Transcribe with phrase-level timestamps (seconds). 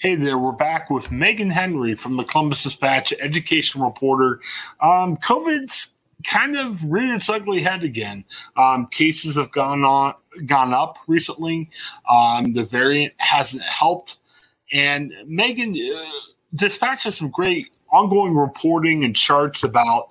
[0.00, 4.40] Hey there, we're back with Megan Henry from the Columbus Dispatch, education reporter.
[4.80, 5.90] Um, COVID's
[6.26, 8.24] kind of reared its ugly head again.
[8.56, 10.14] Um, cases have gone on,
[10.46, 11.68] gone up recently.
[12.10, 14.16] Um, the variant hasn't helped,
[14.72, 16.06] and Megan uh,
[16.54, 20.08] Dispatch has some great ongoing reporting and charts about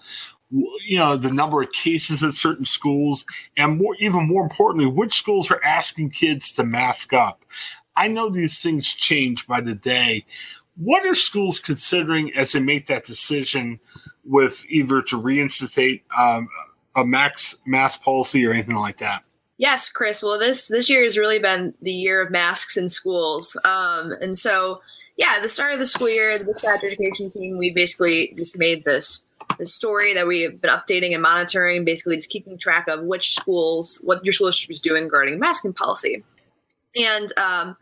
[0.52, 3.24] you know the number of cases at certain schools
[3.56, 7.46] and more even more importantly which schools are asking kids to mask up
[8.00, 10.26] I know these things change by the day.
[10.78, 13.82] What are schools considering as they make that decision
[14.24, 16.48] with either to reinstate um,
[16.96, 19.24] a max mask policy or anything like that?
[19.58, 20.24] Yes, Chris.
[20.24, 24.38] Well, this this year has really been the year of masks in schools, um, and
[24.38, 24.80] so
[25.18, 28.86] yeah, the start of the school year, the dispatch education team we basically just made
[28.86, 29.26] this
[29.58, 34.00] this story that we've been updating and monitoring, basically just keeping track of which schools,
[34.06, 36.24] what your school district is doing regarding masking policy.
[36.96, 37.76] And um,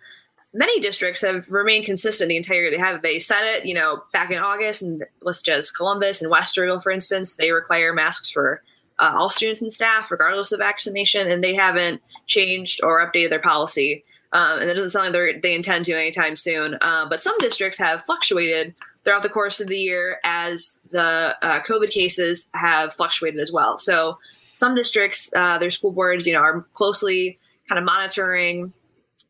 [0.53, 2.71] many districts have remained consistent the entire year.
[2.71, 6.31] They have they said it, you know, back in August, and let's just Columbus and
[6.31, 8.61] Westerville, for instance, they require masks for
[8.99, 13.39] uh, all students and staff, regardless of vaccination, and they haven't changed or updated their
[13.39, 14.03] policy.
[14.33, 16.77] Um, and that doesn't sound like they intend to anytime soon.
[16.81, 21.61] Uh, but some districts have fluctuated throughout the course of the year as the uh,
[21.61, 23.77] COVID cases have fluctuated as well.
[23.77, 24.15] So
[24.55, 27.37] some districts, uh, their school boards, you know, are closely
[27.69, 28.73] kind of monitoring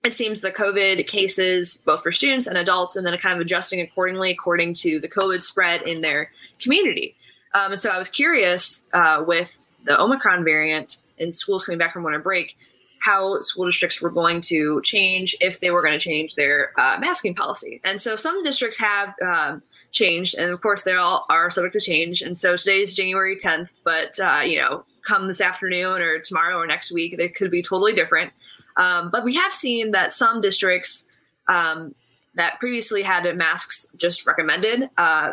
[0.03, 3.81] it seems the COVID cases, both for students and adults, and then kind of adjusting
[3.81, 6.27] accordingly according to the COVID spread in their
[6.61, 7.15] community.
[7.53, 11.93] Um, and so I was curious uh, with the Omicron variant and schools coming back
[11.93, 12.55] from winter break,
[12.99, 16.97] how school districts were going to change if they were going to change their uh,
[16.99, 17.79] masking policy.
[17.85, 21.79] And so some districts have um, changed, and of course they all are subject to
[21.79, 22.21] change.
[22.21, 26.57] And so today is January 10th, but uh, you know, come this afternoon or tomorrow
[26.57, 28.31] or next week, they could be totally different.
[28.77, 31.07] Um, but we have seen that some districts
[31.47, 31.95] um,
[32.35, 35.31] that previously had masks just recommended, uh,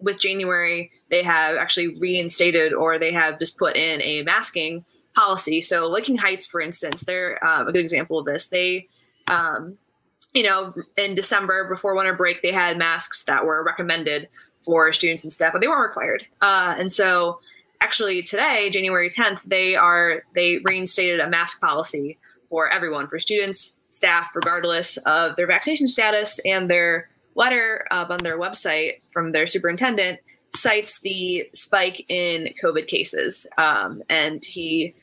[0.00, 4.84] with January, they have actually reinstated or they have just put in a masking
[5.14, 5.62] policy.
[5.62, 8.48] So, Licking Heights, for instance, they're uh, a good example of this.
[8.48, 8.88] They,
[9.28, 9.78] um,
[10.34, 14.28] you know, in December before winter break, they had masks that were recommended
[14.64, 16.26] for students and staff, but they weren't required.
[16.40, 17.40] Uh, and so,
[17.80, 22.18] actually, today, January 10th, they are they reinstated a mask policy
[22.50, 26.38] for everyone, for students, staff, regardless of their vaccination status.
[26.44, 30.20] And their letter on their website from their superintendent
[30.54, 33.46] cites the spike in COVID cases.
[33.56, 34.94] Um, and he,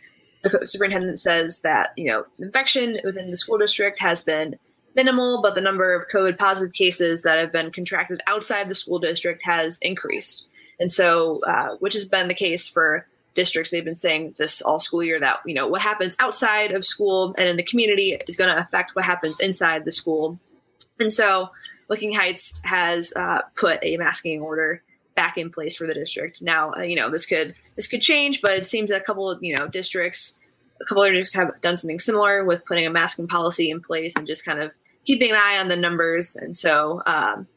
[0.44, 4.60] the superintendent says that, you know, infection within the school district has been
[4.94, 9.00] minimal, but the number of COVID positive cases that have been contracted outside the school
[9.00, 10.46] district has increased.
[10.80, 13.06] And so, uh, which has been the case for
[13.38, 16.84] districts they've been saying this all school year that you know what happens outside of
[16.84, 20.40] school and in the community is going to affect what happens inside the school.
[21.00, 21.50] And so
[21.88, 24.82] Licking Heights has uh, put a masking order
[25.16, 26.42] back in place for the district.
[26.42, 29.30] Now uh, you know this could this could change but it seems that a couple
[29.30, 32.90] of you know districts a couple of districts have done something similar with putting a
[32.90, 34.72] masking policy in place and just kind of
[35.06, 36.36] keeping an eye on the numbers.
[36.36, 37.48] And so um,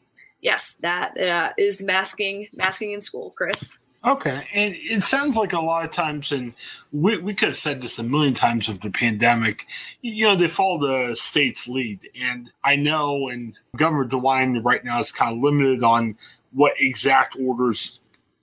[0.43, 5.61] yes that uh, is masking masking in school chris Okay, and it sounds like a
[5.61, 6.55] lot of times, and
[6.91, 9.67] we, we could have said this a million times with the pandemic,
[10.01, 12.01] you know, they follow the state's lead.
[12.19, 16.17] And I know, and Governor DeWine right now is kind of limited on
[16.53, 18.01] what exact orders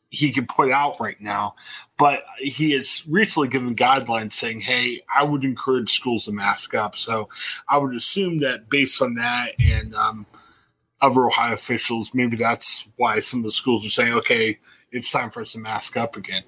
[0.09, 1.55] he can put out right now,
[1.97, 6.95] but he has recently given guidelines saying, hey, I would encourage schools to mask up.
[6.95, 7.29] So
[7.67, 10.27] I would assume that based on that and um,
[11.01, 14.59] other Ohio officials, maybe that's why some of the schools are saying, okay,
[14.91, 16.43] it's time for us to mask up again.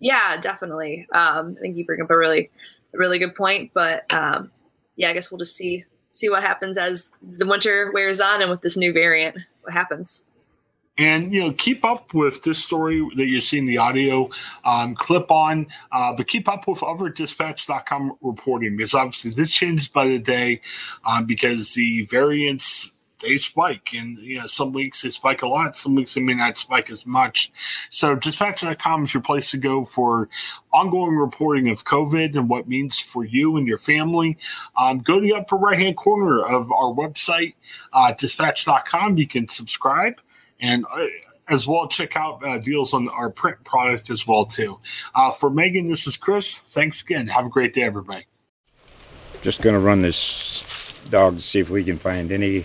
[0.00, 1.06] Yeah, definitely.
[1.12, 2.50] Um, I think you bring up a really,
[2.92, 3.70] a really good point.
[3.74, 4.50] But um,
[4.96, 8.50] yeah, I guess we'll just see see what happens as the winter wears on and
[8.50, 10.24] with this new variant, what happens.
[10.96, 14.30] And you know, keep up with this story that you're seeing the audio
[14.64, 19.88] um, clip on, uh, but keep up with other dispatch.com reporting because obviously this changes
[19.88, 20.60] by the day
[21.04, 22.92] um, because the variants
[23.24, 23.92] they spike.
[23.94, 26.90] And you know, some weeks they spike a lot, some weeks they may not spike
[26.90, 27.52] as much.
[27.90, 30.28] So dispatch.com is your place to go for
[30.72, 34.38] ongoing reporting of COVID and what means for you and your family.
[34.78, 37.54] Um, go to the upper right hand corner of our website,
[37.92, 39.18] uh, dispatch.com.
[39.18, 40.20] You can subscribe
[40.60, 41.06] and uh,
[41.48, 44.78] as well check out uh, deals on our print product as well too.
[45.14, 46.56] Uh, for Megan, this is Chris.
[46.56, 47.26] Thanks again.
[47.26, 48.26] Have a great day, everybody.
[49.42, 52.64] Just to run this dog to see if we can find any